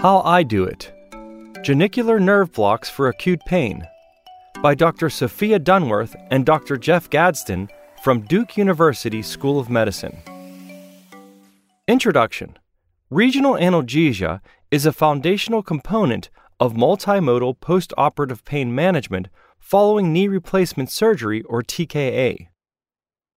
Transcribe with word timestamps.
How 0.00 0.20
I 0.20 0.44
Do 0.44 0.62
It 0.62 0.92
Genicular 1.64 2.20
Nerve 2.20 2.52
Blocks 2.52 2.88
for 2.88 3.08
Acute 3.08 3.40
Pain 3.46 3.84
by 4.62 4.76
Dr. 4.76 5.10
Sophia 5.10 5.58
Dunworth 5.58 6.14
and 6.30 6.46
Dr. 6.46 6.76
Jeff 6.76 7.10
Gadsden 7.10 7.68
from 8.04 8.20
Duke 8.20 8.56
University 8.56 9.22
School 9.22 9.58
of 9.58 9.68
Medicine. 9.68 10.16
Introduction 11.88 12.56
Regional 13.10 13.54
analgesia 13.54 14.40
is 14.70 14.86
a 14.86 14.92
foundational 14.92 15.64
component 15.64 16.30
of 16.60 16.74
multimodal 16.74 17.58
postoperative 17.58 18.44
pain 18.44 18.72
management 18.72 19.26
following 19.58 20.12
knee 20.12 20.28
replacement 20.28 20.92
surgery 20.92 21.42
or 21.42 21.60
TKA. 21.60 22.46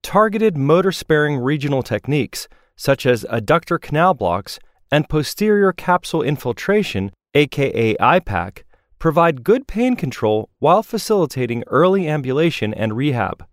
Targeted 0.03 0.57
motor 0.57 0.91
sparing 0.91 1.39
regional 1.39 1.81
techniques, 1.81 2.47
such 2.75 3.07
as 3.07 3.25
adductor 3.31 3.81
canal 3.81 4.13
blocks 4.13 4.59
and 4.91 5.07
posterior 5.09 5.71
capsule 5.71 6.21
infiltration, 6.21 7.11
aka 7.33 7.95
IPAC, 7.95 8.63
provide 8.99 9.43
good 9.43 9.67
pain 9.67 9.95
control 9.95 10.49
while 10.59 10.83
facilitating 10.83 11.63
early 11.67 12.07
ambulation 12.07 12.73
and 12.73 12.95
rehab. 12.95 13.45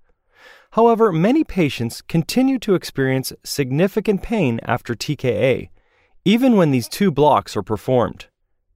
However, 0.73 1.11
many 1.11 1.45
patients 1.45 2.03
continue 2.03 2.59
to 2.59 2.75
experience 2.75 3.33
significant 3.45 4.23
pain 4.23 4.61
after 4.65 4.95
TKA, 4.95 5.71
even 6.25 6.57
when 6.57 6.71
these 6.71 6.89
two 6.89 7.11
blocks 7.11 7.57
are 7.57 7.63
performed. 7.63 8.27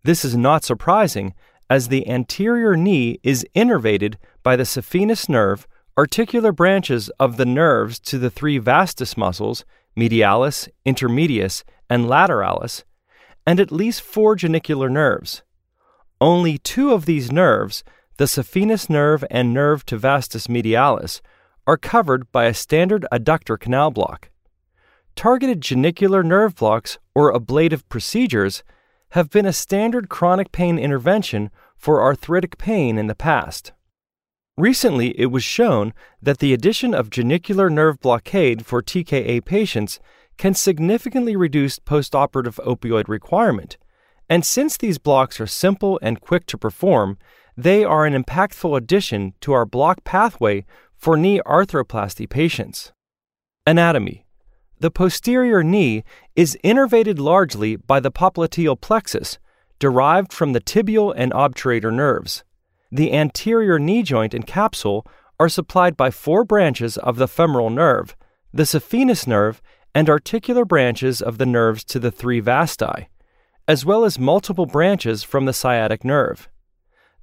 This 0.05 0.25
is 0.25 0.37
not 0.37 0.65
surprising, 0.65 1.35
as 1.69 1.89
the 1.89 2.09
anterior 2.09 2.77
knee 2.77 3.19
is 3.23 3.47
innervated 3.55 4.15
by 4.43 4.57
the 4.57 4.65
saphenous 4.65 5.29
nerve, 5.29 5.69
articular 5.97 6.53
branches 6.53 7.11
of 7.21 7.37
the 7.37 7.47
nerves 7.47 8.01
to 8.01 8.19
the 8.19 8.31
three 8.31 8.59
vastus 8.59 9.17
muscles, 9.17 9.65
medialis, 9.97 10.69
intermedius, 10.87 11.65
and 11.89 12.07
lateralis, 12.07 12.85
and 13.47 13.61
at 13.61 13.73
least 13.73 14.03
four 14.03 14.37
genicular 14.37 14.91
nerves. 14.91 15.43
Only 16.21 16.59
two 16.59 16.93
of 16.93 17.05
these 17.05 17.33
nerves, 17.33 17.83
the 18.17 18.25
saphenous 18.25 18.89
nerve 18.89 19.25
and 19.31 19.53
nerve 19.53 19.85
to 19.87 19.97
vastus 19.97 20.47
medialis, 20.47 21.21
are 21.67 21.77
covered 21.77 22.31
by 22.33 22.45
a 22.45 22.55
standard 22.55 23.07
adductor 23.13 23.59
canal 23.59 23.91
block. 23.91 24.31
Targeted 25.15 25.61
genicular 25.61 26.25
nerve 26.25 26.55
blocks 26.55 26.99
or 27.15 27.35
ablative 27.35 27.89
procedures 27.89 28.63
have 29.11 29.31
been 29.31 29.47
a 29.47 29.53
standard 29.53 30.09
chronic 30.09 30.53
pain 30.53 30.79
intervention 30.79 31.51
for 31.77 32.03
arthritic 32.03 32.57
pain 32.57 32.97
in 32.97 33.09
the 33.09 33.15
past. 33.15 33.73
Recently, 34.59 35.19
it 35.19 35.27
was 35.27 35.43
shown 35.43 35.95
that 36.21 36.39
the 36.39 36.53
addition 36.53 36.93
of 36.95 37.09
genicular 37.09 37.73
nerve 37.73 37.99
blockade 38.01 38.67
for 38.67 38.83
TKA 38.83 39.45
patients 39.45 39.99
can 40.37 40.53
significantly 40.55 41.37
reduce 41.37 41.79
postoperative 41.79 42.63
opioid 42.67 43.09
requirement. 43.09 43.79
And 44.29 44.45
since 44.45 44.77
these 44.77 44.99
blocks 44.99 45.41
are 45.41 45.47
simple 45.47 45.99
and 46.03 46.21
quick 46.21 46.45
to 46.47 46.59
perform, 46.59 47.17
they 47.57 47.83
are 47.83 48.05
an 48.05 48.21
impactful 48.21 48.77
addition 48.77 49.35
to 49.41 49.53
our 49.53 49.65
block 49.65 50.05
pathway 50.05 50.65
for 50.97 51.17
knee 51.17 51.41
arthroplasty 51.47 52.29
patients. 52.29 52.93
Anatomy 53.67 54.27
The 54.81 54.91
posterior 54.91 55.63
knee 55.63 56.05
is 56.37 56.59
innervated 56.63 57.19
largely 57.19 57.77
by 57.77 58.01
the 58.01 58.13
popliteal 58.13 58.79
plexus, 58.79 59.39
derived 59.79 60.33
from 60.33 60.53
the 60.53 60.61
tibial 60.61 61.13
and 61.17 61.33
obturator 61.33 61.93
nerves. 61.93 62.45
The 62.95 63.15
anterior 63.15 63.79
knee 63.79 64.03
joint 64.03 64.35
and 64.35 64.47
capsule 64.47 65.07
are 65.41 65.49
supplied 65.49 65.97
by 65.97 66.11
four 66.11 66.45
branches 66.45 66.99
of 66.99 67.17
the 67.17 67.27
femoral 67.27 67.71
nerve, 67.71 68.15
the 68.53 68.65
saphenous 68.65 69.27
nerve, 69.27 69.63
and 69.95 70.11
articular 70.11 70.67
branches 70.67 71.23
of 71.23 71.39
the 71.39 71.47
nerves 71.47 71.85
to 71.85 71.99
the 71.99 72.11
three 72.11 72.43
vasti, 72.43 73.09
as 73.67 73.87
well 73.87 74.05
as 74.05 74.19
multiple 74.19 74.67
branches 74.67 75.23
from 75.23 75.47
the 75.47 75.55
sciatic 75.55 76.05
nerve. 76.05 76.51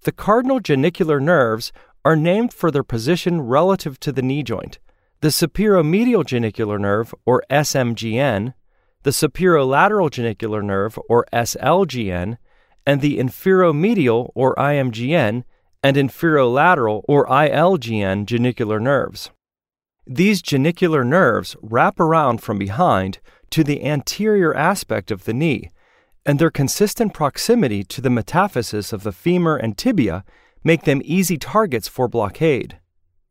The 0.02 0.12
cardinal 0.12 0.60
genicular 0.60 1.22
nerves 1.22 1.72
are 2.04 2.16
named 2.16 2.52
for 2.52 2.72
their 2.72 2.84
position 2.84 3.42
relative 3.42 4.00
to 4.00 4.12
the 4.12 4.24
knee 4.24 4.42
joint. 4.42 4.80
The 5.22 5.28
superomedial 5.28 6.26
genicular 6.26 6.80
nerve, 6.80 7.14
or 7.28 7.44
SMGN, 7.52 8.56
the 9.04 9.12
superolateral 9.12 10.10
genicular 10.10 10.64
nerve, 10.64 10.98
or 11.08 11.28
SLGN, 11.32 12.38
and 12.88 13.02
the 13.02 13.20
inferomedial, 13.20 14.32
or 14.34 14.56
IMGN, 14.56 15.44
and 15.84 15.96
inferolateral, 15.96 17.04
or 17.08 17.26
ILGN 17.28 18.26
genicular 18.26 18.80
nerves. 18.80 19.32
These 20.06 20.42
genicular 20.42 21.06
nerves 21.06 21.56
wrap 21.62 22.00
around 22.00 22.42
from 22.42 22.58
behind 22.58 23.20
to 23.52 23.64
the 23.64 23.86
anterior 23.86 24.54
aspect 24.56 25.12
of 25.12 25.26
the 25.26 25.34
knee, 25.34 25.70
and 26.26 26.38
their 26.38 26.52
consistent 26.52 27.14
proximity 27.14 27.84
to 27.84 28.02
the 28.02 28.10
metaphysis 28.10 28.92
of 28.92 29.04
the 29.04 29.12
femur 29.12 29.56
and 29.56 29.78
tibia 29.78 30.24
make 30.64 30.84
them 30.84 31.02
easy 31.06 31.38
targets 31.38 31.88
for 31.88 32.08
blockade. 32.08 32.80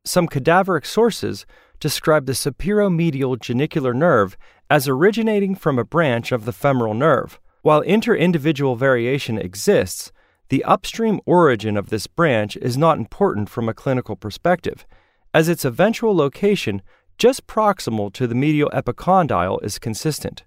Some 0.05 0.27
cadaveric 0.27 0.87
sources 0.87 1.47
describe 1.81 2.27
the 2.27 2.33
superomedial 2.33 3.39
genicular 3.39 3.95
nerve 3.95 4.37
as 4.71 4.89
originating 4.89 5.55
from 5.55 5.79
a 5.79 5.85
branch 5.85 6.33
of 6.33 6.45
the 6.45 6.53
femoral 6.53 6.95
nerve. 6.95 7.39
While 7.63 7.81
inter-individual 7.81 8.77
variation 8.77 9.39
exists, 9.39 10.13
the 10.49 10.65
upstream 10.65 11.21
origin 11.27 11.77
of 11.77 11.91
this 11.91 12.07
branch 12.07 12.57
is 12.57 12.79
not 12.79 12.99
important 12.99 13.49
from 13.49 13.69
a 13.69 13.75
clinical 13.75 14.17
perspective 14.17 14.87
as 15.35 15.49
its 15.49 15.65
eventual 15.65 16.17
location 16.17 16.83
just 17.19 17.47
proximal 17.47 18.13
to 18.13 18.27
the 18.27 18.35
medial 18.35 18.71
epicondyle 18.71 19.63
is 19.63 19.79
consistent. 19.79 20.45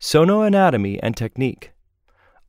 Sonoanatomy 0.00 0.98
and 1.02 1.16
technique. 1.16 1.72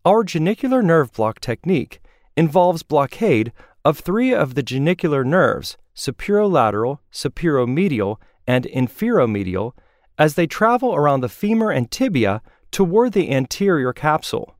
Our 0.03 0.23
genicular 0.23 0.83
nerve 0.83 1.13
block 1.13 1.39
technique 1.39 2.01
involves 2.35 2.83
blockade 2.83 3.53
of 3.85 3.99
three 3.99 4.33
of 4.33 4.55
the 4.55 4.63
genicular 4.63 5.23
nerves, 5.23 5.77
superolateral, 5.95 6.99
superomedial, 7.11 8.17
and 8.47 8.65
inferomedial, 8.65 9.73
as 10.17 10.33
they 10.33 10.47
travel 10.47 10.95
around 10.95 11.21
the 11.21 11.29
femur 11.29 11.71
and 11.71 11.89
tibia 11.91 12.41
toward 12.71 13.13
the 13.13 13.31
anterior 13.31 13.93
capsule. 13.93 14.55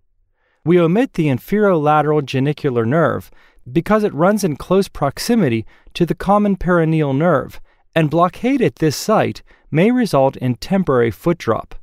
We 0.66 0.80
omit 0.80 1.14
the 1.14 1.28
inferolateral 1.28 2.26
genicular 2.26 2.86
nerve 2.86 3.30
because 3.72 4.04
it 4.04 4.14
runs 4.14 4.44
in 4.44 4.56
close 4.56 4.88
proximity 4.88 5.66
to 5.94 6.06
the 6.06 6.16
common 6.16 6.56
peroneal 6.56 7.16
nerve, 7.16 7.60
and 7.96 8.10
blockade 8.10 8.62
at 8.62 8.78
this 8.78 8.96
site 8.96 9.44
may 9.70 9.92
result 9.92 10.36
in 10.38 10.56
temporary 10.56 11.12
foot 11.12 11.38
drop. 11.38 11.76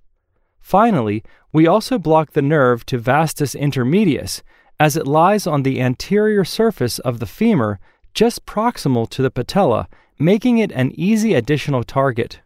Finally, 0.60 1.22
we 1.52 1.66
also 1.66 1.98
block 1.98 2.32
the 2.32 2.42
nerve 2.42 2.86
to 2.86 2.98
vastus 2.98 3.54
intermedius, 3.54 4.42
as 4.78 4.96
it 4.96 5.06
lies 5.06 5.46
on 5.46 5.62
the 5.62 5.80
anterior 5.80 6.44
surface 6.44 6.98
of 7.00 7.18
the 7.18 7.26
femur 7.26 7.78
just 8.14 8.46
proximal 8.46 9.08
to 9.10 9.22
the 9.22 9.30
patella, 9.30 9.88
making 10.18 10.58
it 10.58 10.72
an 10.72 10.92
easy 10.94 11.34
additional 11.34 11.84
target. 11.84 12.40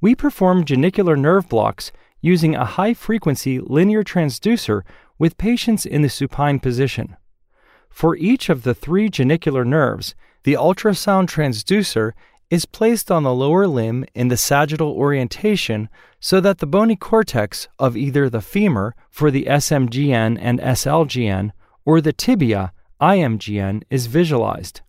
We 0.00 0.14
perform 0.14 0.64
genicular 0.64 1.18
nerve 1.18 1.48
blocks 1.48 1.90
using 2.20 2.54
a 2.54 2.64
high 2.64 2.94
frequency 2.94 3.58
linear 3.58 4.04
transducer 4.04 4.82
with 5.18 5.38
patients 5.38 5.84
in 5.84 6.02
the 6.02 6.08
supine 6.08 6.58
position. 6.60 7.16
For 7.90 8.16
each 8.16 8.48
of 8.48 8.62
the 8.62 8.74
three 8.74 9.08
genicular 9.08 9.64
nerves, 9.64 10.14
the 10.44 10.54
ultrasound 10.54 11.28
transducer 11.28 12.12
is 12.50 12.64
placed 12.64 13.10
on 13.10 13.24
the 13.24 13.34
lower 13.34 13.66
limb 13.66 14.04
in 14.14 14.28
the 14.28 14.36
sagittal 14.36 14.92
orientation 14.92 15.88
so 16.20 16.40
that 16.40 16.58
the 16.58 16.66
bony 16.66 16.96
cortex 16.96 17.68
of 17.78 17.96
either 17.96 18.30
the 18.30 18.40
femur 18.40 18.94
for 19.10 19.30
the 19.30 19.44
SMGN 19.44 20.38
and 20.40 20.60
SLGN 20.60 21.50
or 21.84 22.00
the 22.00 22.12
tibia 22.12 22.72
IMGN 23.00 23.82
is 23.90 24.06
visualized. 24.06 24.80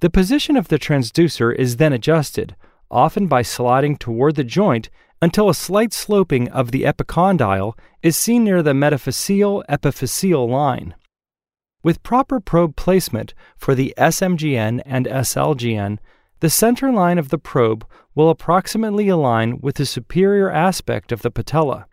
The 0.00 0.10
position 0.10 0.56
of 0.56 0.68
the 0.68 0.78
transducer 0.78 1.54
is 1.54 1.76
then 1.76 1.92
adjusted, 1.92 2.56
often 2.90 3.26
by 3.26 3.42
sliding 3.42 3.96
toward 3.96 4.36
the 4.36 4.44
joint 4.44 4.90
until 5.22 5.48
a 5.48 5.54
slight 5.54 5.92
sloping 5.92 6.48
of 6.48 6.70
the 6.70 6.82
epicondyle 6.82 7.74
is 8.02 8.16
seen 8.16 8.44
near 8.44 8.62
the 8.62 8.72
metaphyseal 8.72 9.64
epiphyseal 9.68 10.48
line. 10.48 10.94
With 11.82 12.02
proper 12.02 12.40
probe 12.40 12.76
placement 12.76 13.32
for 13.56 13.74
the 13.74 13.94
SMGN 13.96 14.82
and 14.84 15.06
SLGN, 15.06 15.98
the 16.40 16.50
center 16.50 16.90
line 16.90 17.18
of 17.18 17.28
the 17.28 17.38
probe 17.38 17.86
will 18.14 18.30
approximately 18.30 19.08
align 19.08 19.60
with 19.60 19.76
the 19.76 19.86
superior 19.86 20.50
aspect 20.50 21.12
of 21.12 21.22
the 21.22 21.30
patella. 21.30 21.86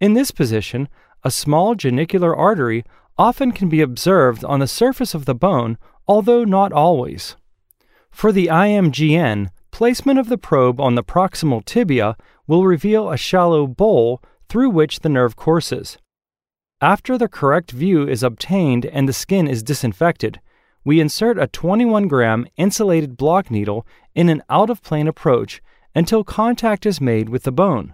In 0.00 0.14
this 0.14 0.30
position, 0.30 0.88
a 1.24 1.30
small 1.30 1.74
genicular 1.74 2.36
artery 2.36 2.84
often 3.18 3.52
can 3.52 3.68
be 3.68 3.80
observed 3.80 4.44
on 4.44 4.60
the 4.60 4.68
surface 4.68 5.14
of 5.14 5.24
the 5.24 5.34
bone, 5.34 5.78
although 6.06 6.44
not 6.44 6.72
always. 6.72 7.36
For 8.10 8.30
the 8.30 8.46
IMGN, 8.46 9.48
placement 9.76 10.18
of 10.18 10.30
the 10.30 10.38
probe 10.38 10.80
on 10.80 10.94
the 10.94 11.04
proximal 11.04 11.62
tibia 11.62 12.16
will 12.46 12.64
reveal 12.64 13.10
a 13.10 13.16
shallow 13.18 13.66
bowl 13.66 14.22
through 14.48 14.70
which 14.70 15.00
the 15.00 15.08
nerve 15.10 15.36
courses. 15.36 15.98
After 16.80 17.18
the 17.18 17.28
correct 17.28 17.72
view 17.72 18.08
is 18.08 18.22
obtained 18.22 18.86
and 18.86 19.06
the 19.06 19.12
skin 19.12 19.46
is 19.46 19.62
disinfected, 19.62 20.40
we 20.82 20.98
insert 20.98 21.38
a 21.38 21.46
21 21.46 22.08
gauge 22.08 22.50
insulated 22.56 23.18
block 23.18 23.50
needle 23.50 23.86
in 24.14 24.30
an 24.30 24.42
out 24.48 24.70
of 24.70 24.80
plane 24.80 25.06
approach 25.06 25.60
until 25.94 26.24
contact 26.24 26.86
is 26.86 26.98
made 26.98 27.28
with 27.28 27.42
the 27.42 27.52
bone. 27.52 27.92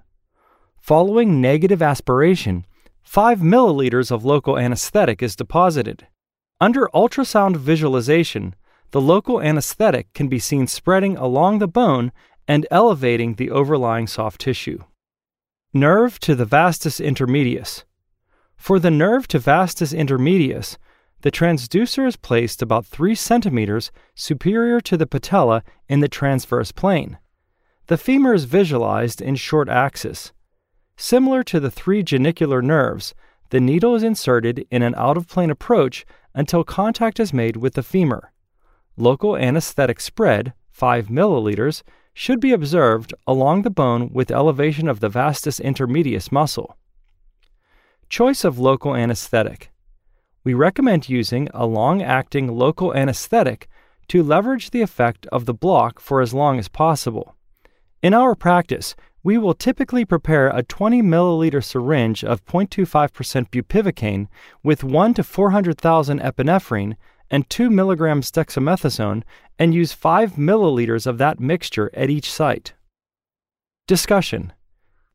Following 0.81 1.41
negative 1.41 1.83
aspiration, 1.83 2.65
5 3.03 3.41
milliliters 3.41 4.13
of 4.13 4.25
local 4.25 4.57
anesthetic 4.57 5.21
is 5.21 5.35
deposited. 5.35 6.07
Under 6.61 6.89
ultrasound 6.95 7.57
visualization, 7.57 8.55
the 8.93 9.01
local 9.01 9.41
anesthetic 9.41 10.13
can 10.13 10.29
be 10.29 10.39
seen 10.39 10.67
spreading 10.67 11.17
along 11.17 11.59
the 11.59 11.69
bone 11.69 12.13
and 12.47 12.67
elevating 12.71 13.35
the 13.35 13.51
overlying 13.51 14.07
soft 14.07 14.41
tissue. 14.41 14.85
Nerve 15.73 16.21
to 16.21 16.35
the 16.35 16.45
vastus 16.45 17.01
intermedius. 17.01 17.85
For 18.55 18.79
the 18.79 18.91
nerve 18.91 19.27
to 19.29 19.39
vastus 19.39 19.93
intermedius, 19.95 20.77
the 21.23 21.31
transducer 21.31 22.07
is 22.07 22.17
placed 22.17 22.61
about 22.61 22.85
3 22.85 23.15
centimeters 23.15 23.91
superior 24.15 24.81
to 24.83 24.97
the 24.97 25.07
patella 25.07 25.63
in 25.89 26.01
the 26.01 26.09
transverse 26.09 26.71
plane. 26.71 27.19
The 27.87 27.97
femur 27.97 28.35
is 28.35 28.45
visualized 28.45 29.23
in 29.23 29.37
short 29.37 29.69
axis. 29.69 30.33
Similar 30.97 31.43
to 31.45 31.61
the 31.61 31.71
three 31.71 32.03
genicular 32.03 32.63
nerves, 32.63 33.15
the 33.51 33.61
needle 33.61 33.95
is 33.95 34.03
inserted 34.03 34.67
in 34.71 34.83
an 34.83 34.95
out 34.97 35.17
of 35.17 35.29
plane 35.29 35.51
approach 35.51 36.05
until 36.35 36.65
contact 36.65 37.19
is 37.19 37.33
made 37.33 37.57
with 37.57 37.75
the 37.75 37.83
femur. 37.83 38.32
Local 38.97 39.37
anesthetic 39.37 40.01
spread, 40.01 40.53
5 40.71 41.07
milliliters, 41.07 41.83
should 42.15 42.41
be 42.41 42.53
observed 42.53 43.15
along 43.27 43.63
the 43.63 43.71
bone 43.71 44.11
with 44.13 44.31
elevation 44.31 44.89
of 44.89 45.01
the 45.01 45.09
vastus 45.09 45.59
intermedius 45.59 46.31
muscle. 46.31 46.77
Choice 48.09 48.45
of 48.45 48.59
local 48.59 48.95
anesthetic. 48.95 49.71
We 50.45 50.53
recommend 50.53 51.09
using 51.09 51.49
a 51.55 51.67
long 51.67 52.03
acting 52.03 52.49
local 52.49 52.95
anesthetic 52.95 53.69
to 54.09 54.23
leverage 54.23 54.71
the 54.71 54.83
effect 54.83 55.27
of 55.27 55.47
the 55.47 55.55
block 55.55 55.99
for 55.99 56.21
as 56.21 56.35
long 56.35 56.59
as 56.59 56.69
possible. 56.69 57.35
In 58.03 58.13
our 58.13 58.35
practice, 58.35 58.95
we 59.23 59.39
will 59.39 59.55
typically 59.55 60.05
prepare 60.05 60.49
a 60.49 60.65
20 60.65 61.01
milliliter 61.01 61.63
syringe 61.63 62.25
of 62.25 62.45
0.25% 62.45 63.49
bupivacaine 63.51 64.27
with 64.63 64.83
1 64.83 65.15
to 65.15 65.23
400,000 65.23 66.21
epinephrine 66.21 66.97
and 67.33 67.49
2 67.51 67.71
milligrams 67.71 68.31
dexamethasone 68.31 69.25
and 69.59 69.75
use 69.75 69.93
5 69.93 70.35
milliliters 70.35 71.07
of 71.07 71.19
that 71.19 71.41
mixture 71.41 71.91
at 71.95 72.11
each 72.11 72.31
site. 72.31 72.75
Discussion 73.89 74.53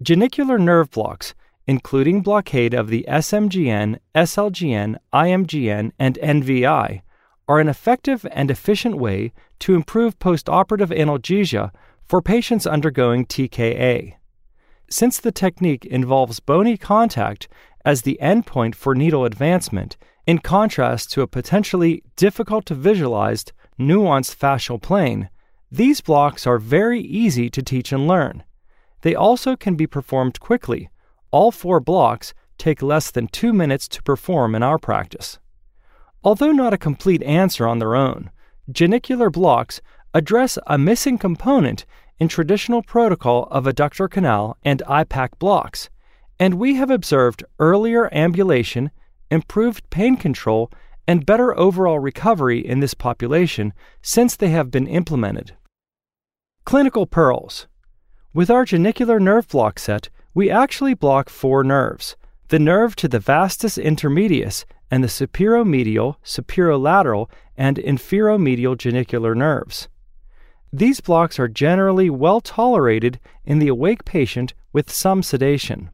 Genicular 0.03 0.59
nerve 0.59 0.91
blocks, 0.91 1.33
including 1.67 2.21
blockade 2.21 2.73
of 2.73 2.89
the 2.89 3.05
SMGN, 3.07 3.99
SLGN, 4.15 4.97
IMGN, 5.13 5.91
and 5.99 6.15
NVI, 6.21 7.01
are 7.47 7.59
an 7.59 7.69
effective 7.69 8.25
and 8.31 8.51
efficient 8.51 8.97
way 8.97 9.31
to 9.59 9.75
improve 9.75 10.19
postoperative 10.19 10.95
analgesia 10.97 11.71
for 12.03 12.21
patients 12.21 12.65
undergoing 12.65 13.25
TKA. 13.25 14.15
Since 14.89 15.19
the 15.19 15.31
technique 15.31 15.85
involves 15.85 16.39
bony 16.39 16.77
contact 16.77 17.47
as 17.87 18.01
the 18.01 18.19
endpoint 18.21 18.75
for 18.75 18.93
needle 18.93 19.23
advancement, 19.23 19.95
in 20.25 20.39
contrast 20.39 21.09
to 21.09 21.21
a 21.21 21.27
potentially 21.27 22.03
difficult 22.17 22.65
to 22.65 22.75
visualize 22.75 23.45
nuanced 23.79 24.35
fascial 24.35 24.81
plane, 24.81 25.29
these 25.71 26.01
blocks 26.01 26.45
are 26.45 26.57
very 26.57 26.99
easy 26.99 27.49
to 27.49 27.63
teach 27.63 27.93
and 27.93 28.05
learn. 28.05 28.43
They 29.03 29.15
also 29.15 29.55
can 29.55 29.75
be 29.75 29.87
performed 29.87 30.41
quickly. 30.41 30.89
All 31.31 31.49
four 31.49 31.79
blocks 31.79 32.33
take 32.57 32.81
less 32.81 33.09
than 33.09 33.29
two 33.29 33.53
minutes 33.53 33.87
to 33.87 34.03
perform 34.03 34.53
in 34.53 34.63
our 34.63 34.77
practice. 34.77 35.39
Although 36.25 36.51
not 36.51 36.73
a 36.73 36.77
complete 36.77 37.23
answer 37.23 37.65
on 37.65 37.79
their 37.79 37.95
own, 37.95 38.31
genicular 38.69 39.31
blocks 39.31 39.79
address 40.13 40.57
a 40.67 40.77
missing 40.77 41.17
component 41.17 41.85
in 42.19 42.27
traditional 42.27 42.83
protocol 42.83 43.47
of 43.49 43.63
adductor 43.63 44.09
canal 44.09 44.57
and 44.65 44.83
IPAC 44.89 45.39
blocks, 45.39 45.89
and 46.39 46.55
we 46.55 46.75
have 46.75 46.91
observed 46.91 47.43
earlier 47.59 48.13
ambulation 48.13 48.91
improved 49.29 49.89
pain 49.89 50.15
control, 50.15 50.71
and 51.07 51.25
better 51.25 51.57
overall 51.57 51.99
recovery 51.99 52.65
in 52.65 52.79
this 52.79 52.93
population 52.93 53.73
since 54.01 54.35
they 54.35 54.49
have 54.49 54.71
been 54.71 54.87
implemented. 54.87 55.55
Clinical 56.65 57.05
pearls. 57.05 57.67
With 58.33 58.49
our 58.49 58.65
genicular 58.65 59.21
nerve 59.21 59.47
block 59.47 59.79
set, 59.79 60.09
we 60.33 60.49
actually 60.49 60.93
block 60.93 61.29
four 61.29 61.63
nerves 61.63 62.15
the 62.49 62.59
nerve 62.59 62.95
to 62.95 63.09
the 63.09 63.19
vastus 63.19 63.77
intermedius 63.77 64.63
and 64.89 65.03
the 65.03 65.07
superomedial, 65.09 66.15
superolateral, 66.23 67.29
and 67.57 67.75
inferomedial 67.75 68.77
genicular 68.77 69.35
nerves. 69.35 69.89
These 70.71 71.01
blocks 71.01 71.39
are 71.39 71.49
generally 71.49 72.09
well 72.09 72.39
tolerated 72.39 73.19
in 73.43 73.59
the 73.59 73.67
awake 73.67 74.05
patient 74.05 74.53
with 74.71 74.89
some 74.89 75.23
sedation. 75.23 75.89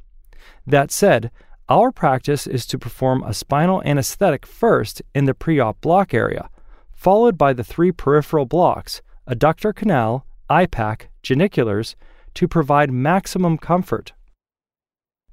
That 0.65 0.91
said, 0.91 1.31
our 1.69 1.91
practice 1.91 2.47
is 2.47 2.65
to 2.67 2.79
perform 2.79 3.23
a 3.23 3.33
spinal 3.33 3.81
anesthetic 3.83 4.45
first 4.45 5.01
in 5.13 5.25
the 5.25 5.33
pre 5.33 5.59
op 5.59 5.79
block 5.81 6.13
area, 6.13 6.49
followed 6.91 7.37
by 7.37 7.53
the 7.53 7.63
three 7.63 7.91
peripheral 7.91 8.45
blocks, 8.45 9.01
adductor 9.27 9.73
canal, 9.73 10.25
IPAC, 10.49 11.07
geniculars, 11.21 11.95
to 12.33 12.47
provide 12.47 12.91
maximum 12.91 13.57
comfort. 13.57 14.13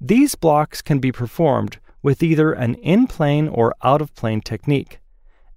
These 0.01 0.35
blocks 0.35 0.83
can 0.83 0.99
be 0.99 1.13
performed 1.13 1.79
with 2.03 2.23
either 2.23 2.53
an 2.53 2.75
in 2.77 3.07
plane 3.07 3.49
or 3.49 3.75
out 3.83 4.01
of 4.01 4.15
plane 4.15 4.41
technique. 4.41 5.01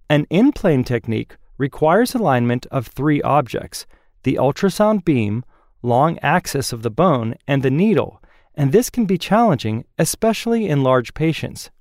An 0.09 0.25
in 0.29 0.51
plane 0.51 0.83
technique 0.83 1.37
requires 1.57 2.13
alignment 2.13 2.65
of 2.67 2.87
three 2.87 3.21
objects 3.21 3.85
the 4.23 4.35
ultrasound 4.35 5.03
beam, 5.03 5.43
long 5.81 6.17
axis 6.19 6.71
of 6.71 6.81
the 6.81 6.89
bone, 6.89 7.35
and 7.45 7.61
the 7.61 7.71
needle 7.71 8.21
and 8.55 8.71
this 8.71 8.89
can 8.89 9.05
be 9.05 9.17
challenging, 9.17 9.85
especially 9.97 10.67
in 10.67 10.83
large 10.83 11.13
patients. 11.13 11.71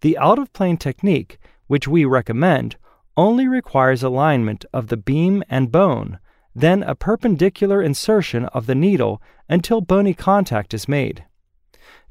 The 0.00 0.16
out 0.18 0.38
of 0.38 0.52
plane 0.52 0.76
technique, 0.76 1.38
which 1.66 1.88
we 1.88 2.04
recommend, 2.04 2.76
only 3.16 3.48
requires 3.48 4.02
alignment 4.02 4.64
of 4.72 4.88
the 4.88 4.96
beam 4.96 5.42
and 5.50 5.72
bone, 5.72 6.18
then 6.54 6.82
a 6.82 6.94
perpendicular 6.94 7.82
insertion 7.82 8.44
of 8.46 8.66
the 8.66 8.74
needle 8.74 9.20
until 9.48 9.80
bony 9.80 10.14
contact 10.14 10.72
is 10.72 10.88
made. 10.88 11.24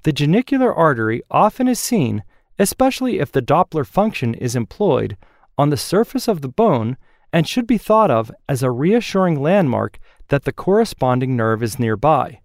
The 0.03 0.13
genicular 0.13 0.75
artery 0.75 1.21
often 1.31 1.67
is 1.67 1.79
seen, 1.79 2.23
especially 2.59 3.19
if 3.19 3.31
the 3.31 3.41
Doppler 3.41 3.85
function 3.85 4.33
is 4.33 4.55
employed, 4.55 5.17
on 5.57 5.69
the 5.69 5.77
surface 5.77 6.27
of 6.27 6.41
the 6.41 6.49
bone 6.49 6.97
and 7.33 7.47
should 7.47 7.67
be 7.67 7.77
thought 7.77 8.11
of 8.11 8.31
as 8.47 8.63
a 8.63 8.71
reassuring 8.71 9.41
landmark 9.41 9.99
that 10.29 10.43
the 10.43 10.53
corresponding 10.53 11.35
nerve 11.35 11.63
is 11.63 11.79
nearby. 11.79 12.41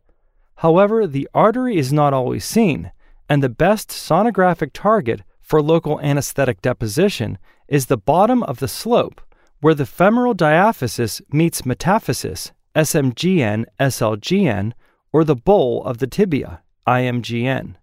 However, 0.57 1.07
the 1.07 1.29
artery 1.35 1.77
is 1.77 1.93
not 1.93 2.13
always 2.13 2.45
seen, 2.45 2.93
and 3.29 3.43
the 3.43 3.49
best 3.49 3.89
sonographic 3.89 4.71
target 4.73 5.23
for 5.41 5.63
local 5.63 6.01
anesthetic 6.01 6.63
deposition 6.63 7.39
is 7.69 7.87
the 7.87 7.97
bottom 7.97 8.43
of 8.45 8.59
the 8.59 8.69
slope, 8.69 9.21
where 9.61 9.75
the 9.75 9.87
femoral 9.87 10.35
diaphysis 10.35 11.21
meets 11.33 11.67
metaphysis, 11.67 12.53
SMGN, 12.75 13.65
SLGN, 13.79 14.73
or 15.13 15.25
the 15.25 15.37
bowl 15.37 15.85
of 15.85 15.99
the 15.99 16.07
tibia, 16.07 16.63
IMGN. 16.87 17.77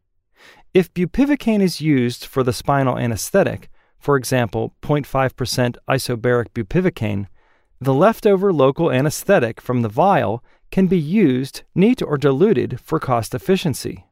If 0.73 0.93
bupivacaine 0.93 1.61
is 1.61 1.81
used 1.81 2.25
for 2.25 2.43
the 2.43 2.53
spinal 2.53 2.97
anesthetic, 2.97 3.69
for 3.99 4.15
example, 4.15 4.73
0.5% 4.81 5.75
isobaric 5.89 6.49
bupivacaine, 6.53 7.27
the 7.81 7.93
leftover 7.93 8.51
local 8.51 8.91
anesthetic 8.91 9.61
from 9.61 9.81
the 9.81 9.89
vial 9.89 10.43
can 10.71 10.87
be 10.87 10.99
used, 10.99 11.61
neat 11.75 12.01
or 12.01 12.17
diluted, 12.17 12.79
for 12.79 12.99
cost 12.99 13.33
efficiency. 13.33 14.05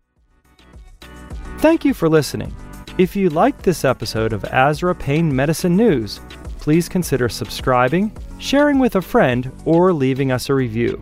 Thank 1.59 1.85
you 1.85 1.93
for 1.93 2.07
listening. 2.09 2.55
If 2.97 3.15
you 3.15 3.29
liked 3.29 3.63
this 3.63 3.85
episode 3.85 4.33
of 4.33 4.43
ASRA 4.43 4.97
Pain 4.97 5.35
Medicine 5.35 5.75
News, 5.75 6.19
please 6.59 6.89
consider 6.89 7.29
subscribing, 7.29 8.15
sharing 8.39 8.79
with 8.79 8.95
a 8.95 9.01
friend, 9.01 9.51
or 9.65 9.93
leaving 9.93 10.31
us 10.31 10.49
a 10.49 10.53
review. 10.53 11.01